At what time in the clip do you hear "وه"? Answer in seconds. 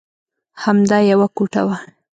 1.67-1.77